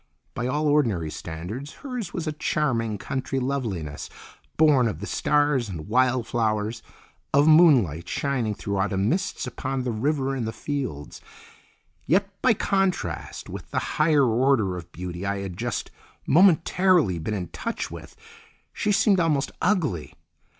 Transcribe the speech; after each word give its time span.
By 0.33 0.47
all 0.47 0.67
ordinary 0.67 1.11
standards, 1.11 1.73
her's 1.83 2.11
was 2.11 2.25
a 2.25 2.31
charming 2.31 2.97
country 2.97 3.39
loveliness, 3.39 4.09
born 4.57 4.87
of 4.87 4.99
the 4.99 5.05
stars 5.05 5.69
and 5.69 5.87
wild 5.87 6.25
flowers, 6.25 6.81
of 7.35 7.47
moonlight 7.47 8.09
shining 8.09 8.55
through 8.55 8.77
autumn 8.79 9.09
mists 9.09 9.45
upon 9.45 9.83
the 9.83 9.91
river 9.91 10.33
and 10.33 10.47
the 10.47 10.51
fields; 10.51 11.21
yet, 12.07 12.27
by 12.41 12.55
contrast 12.55 13.47
with 13.47 13.69
the 13.69 13.77
higher 14.01 14.25
order 14.25 14.75
of 14.75 14.91
beauty 14.91 15.23
I 15.23 15.37
had 15.41 15.55
just 15.55 15.91
momentarily 16.25 17.19
been 17.19 17.35
in 17.35 17.49
touch 17.49 17.91
with, 17.91 18.15
she 18.73 18.91
seemed 18.91 19.19
almost 19.19 19.51
ugly. 19.61 20.15